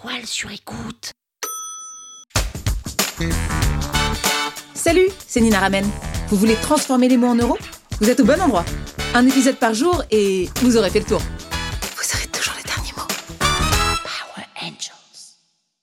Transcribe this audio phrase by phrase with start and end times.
[0.00, 1.12] toile sur écoute.
[4.74, 5.84] Salut, c'est Nina Ramen.
[6.28, 7.58] Vous voulez transformer les mots en euros?
[8.00, 8.64] Vous êtes au bon endroit.
[9.14, 11.20] Un épisode par jour et vous aurez fait le tour.
[11.20, 13.06] Vous aurez toujours les derniers mots.
[13.38, 15.34] Power Angels.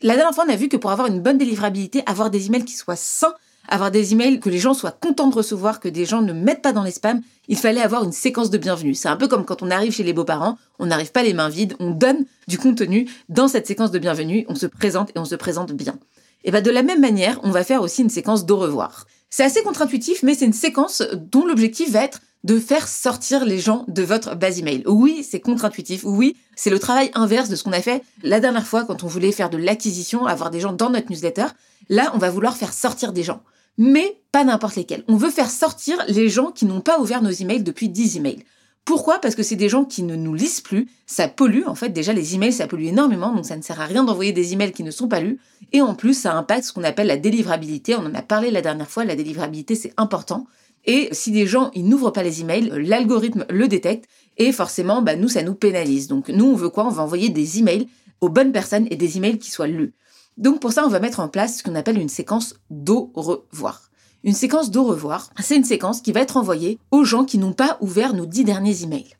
[0.01, 2.63] La dernière fois, on a vu que pour avoir une bonne délivrabilité, avoir des emails
[2.63, 3.33] qui soient sains,
[3.67, 6.61] avoir des emails que les gens soient contents de recevoir, que des gens ne mettent
[6.61, 8.95] pas dans les spams, il fallait avoir une séquence de bienvenue.
[8.95, 11.49] C'est un peu comme quand on arrive chez les beaux-parents, on n'arrive pas les mains
[11.49, 15.25] vides, on donne du contenu dans cette séquence de bienvenue, on se présente et on
[15.25, 15.97] se présente bien.
[16.43, 19.05] Et bien de la même manière, on va faire aussi une séquence d'au revoir.
[19.29, 23.57] C'est assez contre-intuitif, mais c'est une séquence dont l'objectif va être de faire sortir les
[23.57, 24.83] gens de votre base email.
[24.85, 26.03] Oui, c'est contre-intuitif.
[26.03, 29.07] Oui, c'est le travail inverse de ce qu'on a fait la dernière fois quand on
[29.07, 31.47] voulait faire de l'acquisition, avoir des gens dans notre newsletter.
[31.89, 33.41] Là, on va vouloir faire sortir des gens.
[33.77, 35.03] Mais pas n'importe lesquels.
[35.07, 38.43] On veut faire sortir les gens qui n'ont pas ouvert nos emails depuis 10 emails.
[38.85, 39.17] Pourquoi?
[39.17, 41.89] Parce que c'est des gens qui ne nous lisent plus, ça pollue, en fait.
[41.89, 44.73] Déjà les emails ça pollue énormément, donc ça ne sert à rien d'envoyer des emails
[44.73, 45.39] qui ne sont pas lus,
[45.71, 48.61] et en plus ça impacte ce qu'on appelle la délivrabilité, on en a parlé la
[48.61, 50.45] dernière fois, la délivrabilité c'est important,
[50.85, 54.05] et si des gens ils n'ouvrent pas les emails, l'algorithme le détecte,
[54.37, 56.07] et forcément bah, nous ça nous pénalise.
[56.07, 56.85] Donc nous on veut quoi?
[56.85, 57.87] On va envoyer des emails
[58.21, 59.93] aux bonnes personnes et des emails qui soient lus.
[60.37, 63.89] Donc pour ça, on va mettre en place ce qu'on appelle une séquence d'au revoir.
[64.23, 67.53] Une séquence d'au revoir, c'est une séquence qui va être envoyée aux gens qui n'ont
[67.53, 69.15] pas ouvert nos dix derniers emails.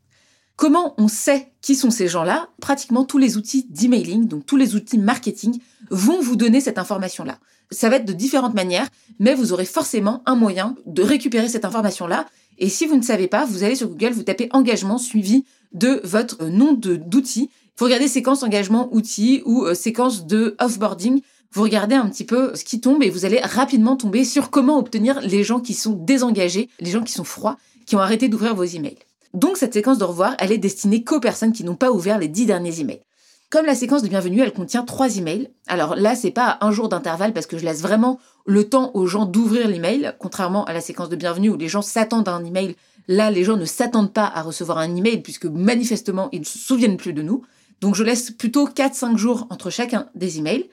[0.56, 2.48] Comment on sait qui sont ces gens-là?
[2.60, 7.38] Pratiquement tous les outils d'emailing, donc tous les outils marketing, vont vous donner cette information-là.
[7.70, 11.64] Ça va être de différentes manières, mais vous aurez forcément un moyen de récupérer cette
[11.64, 12.26] information-là.
[12.58, 16.00] Et si vous ne savez pas, vous allez sur Google, vous tapez engagement suivi de
[16.04, 21.20] votre nom d'outil vous regardez séquence engagement outils ou euh, séquence de offboarding.
[21.52, 24.78] Vous regardez un petit peu ce qui tombe et vous allez rapidement tomber sur comment
[24.78, 28.54] obtenir les gens qui sont désengagés, les gens qui sont froids, qui ont arrêté d'ouvrir
[28.54, 28.96] vos emails.
[29.34, 32.28] Donc cette séquence de revoir, elle est destinée qu'aux personnes qui n'ont pas ouvert les
[32.28, 33.02] dix derniers emails.
[33.50, 35.50] Comme la séquence de bienvenue, elle contient trois emails.
[35.66, 39.06] Alors là, c'est pas un jour d'intervalle parce que je laisse vraiment le temps aux
[39.06, 42.44] gens d'ouvrir l'email, contrairement à la séquence de bienvenue où les gens s'attendent à un
[42.44, 42.74] email.
[43.06, 46.58] Là, les gens ne s'attendent pas à recevoir un email puisque manifestement, ils ne se
[46.58, 47.42] souviennent plus de nous.
[47.80, 50.68] Donc je laisse plutôt 4-5 jours entre chacun des emails.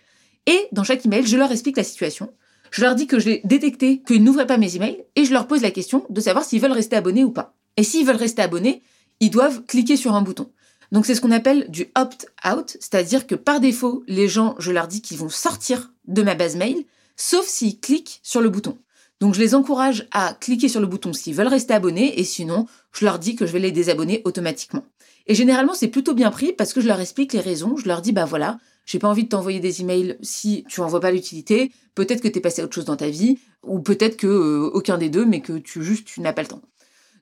[0.45, 2.33] Et dans chaque email, je leur explique la situation.
[2.71, 5.61] Je leur dis que j'ai détecté qu'ils n'ouvraient pas mes emails et je leur pose
[5.61, 7.55] la question de savoir s'ils veulent rester abonnés ou pas.
[7.77, 8.81] Et s'ils veulent rester abonnés,
[9.19, 10.49] ils doivent cliquer sur un bouton.
[10.91, 14.87] Donc c'est ce qu'on appelle du opt-out, c'est-à-dire que par défaut, les gens, je leur
[14.87, 16.83] dis qu'ils vont sortir de ma base mail,
[17.15, 18.77] sauf s'ils cliquent sur le bouton.
[19.23, 22.67] Donc je les encourage à cliquer sur le bouton s'ils veulent rester abonnés et sinon,
[22.91, 24.83] je leur dis que je vais les désabonner automatiquement.
[25.27, 27.77] Et généralement, c'est plutôt bien pris parce que je leur explique les raisons.
[27.77, 30.87] Je leur dis, bah voilà, j'ai pas envie de t'envoyer des emails si tu en
[30.87, 31.71] vois pas l'utilité.
[31.95, 34.97] Peut-être que t'es passé à autre chose dans ta vie, ou peut-être que euh, aucun
[34.97, 36.61] des deux, mais que tu juste tu n'as pas le temps.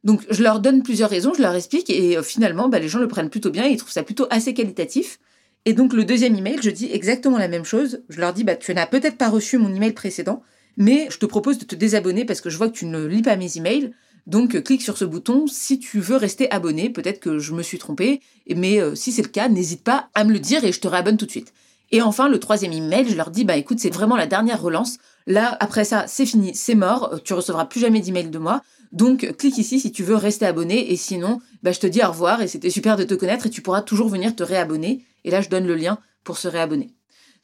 [0.03, 2.97] Donc je leur donne plusieurs raisons, je leur explique, et euh, finalement, bah, les gens
[2.97, 5.19] le prennent plutôt bien, ils trouvent ça plutôt assez qualitatif.
[5.65, 8.01] Et donc le deuxième email, je dis exactement la même chose.
[8.09, 10.41] Je leur dis, bah tu n'as peut-être pas reçu mon email précédent,
[10.77, 13.21] mais je te propose de te désabonner parce que je vois que tu ne lis
[13.21, 13.91] pas mes emails.
[14.27, 16.89] Donc euh, clique sur ce bouton si tu veux rester abonné.
[16.89, 18.21] Peut-être que je me suis trompée,
[18.55, 20.87] mais euh, si c'est le cas, n'hésite pas à me le dire et je te
[20.87, 21.53] réabonne tout de suite.
[21.91, 24.97] Et enfin, le troisième email, je leur dis, bah écoute, c'est vraiment la dernière relance.
[25.27, 28.61] Là, après ça, c'est fini, c'est mort, euh, tu recevras plus jamais d'email de moi.
[28.91, 32.07] Donc, clique ici si tu veux rester abonné, et sinon, bah, je te dis au
[32.07, 35.05] revoir, et c'était super de te connaître, et tu pourras toujours venir te réabonner.
[35.25, 36.93] Et là, je donne le lien pour se réabonner.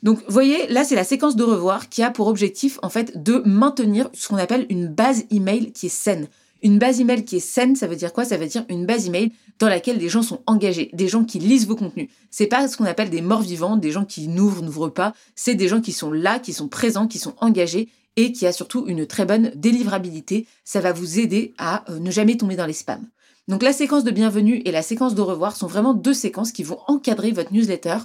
[0.03, 3.21] Donc, vous voyez, là, c'est la séquence de revoir qui a pour objectif, en fait,
[3.21, 6.27] de maintenir ce qu'on appelle une base email qui est saine.
[6.63, 8.25] Une base email qui est saine, ça veut dire quoi?
[8.25, 11.39] Ça veut dire une base email dans laquelle des gens sont engagés, des gens qui
[11.39, 12.09] lisent vos contenus.
[12.31, 15.13] C'est pas ce qu'on appelle des morts vivants, des gens qui n'ouvrent, n'ouvrent pas.
[15.35, 18.51] C'est des gens qui sont là, qui sont présents, qui sont engagés et qui a
[18.51, 20.47] surtout une très bonne délivrabilité.
[20.63, 23.07] Ça va vous aider à euh, ne jamais tomber dans les spams.
[23.47, 26.63] Donc la séquence de bienvenue et la séquence de revoir sont vraiment deux séquences qui
[26.63, 27.97] vont encadrer votre newsletter.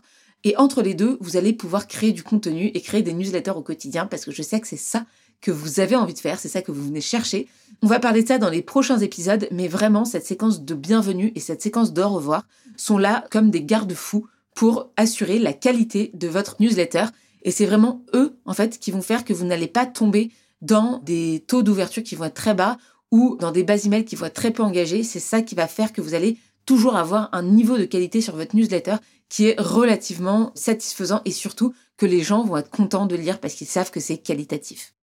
[0.44, 3.62] Et entre les deux, vous allez pouvoir créer du contenu et créer des newsletters au
[3.62, 5.06] quotidien parce que je sais que c'est ça
[5.40, 7.48] que vous avez envie de faire, c'est ça que vous venez chercher.
[7.82, 11.32] On va parler de ça dans les prochains épisodes, mais vraiment, cette séquence de bienvenue
[11.34, 16.28] et cette séquence de revoir sont là comme des garde-fous pour assurer la qualité de
[16.28, 17.06] votre newsletter.
[17.42, 20.30] Et c'est vraiment eux, en fait, qui vont faire que vous n'allez pas tomber
[20.60, 22.78] dans des taux d'ouverture qui vont être très bas
[23.10, 25.02] ou dans des bases emails qui vont être très peu engagées.
[25.02, 28.36] C'est ça qui va faire que vous allez toujours avoir un niveau de qualité sur
[28.36, 28.96] votre newsletter
[29.28, 33.54] qui est relativement satisfaisant et surtout que les gens vont être contents de lire parce
[33.54, 34.94] qu'ils savent que c'est qualitatif.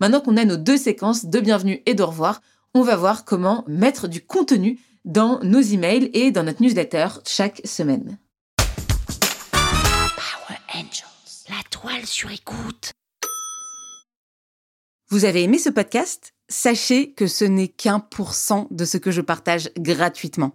[0.00, 2.40] Maintenant qu'on a nos deux séquences de bienvenue et de revoir,
[2.74, 7.60] on va voir comment mettre du contenu dans nos emails et dans notre newsletter chaque
[7.64, 8.18] semaine.
[9.52, 11.46] Power Angels.
[11.48, 12.92] La toile sur écoute.
[15.08, 16.32] Vous avez aimé ce podcast?
[16.48, 20.54] Sachez que ce n'est qu'un pour cent de ce que je partage gratuitement.